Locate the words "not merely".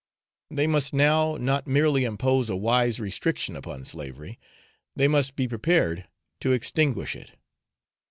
1.37-2.05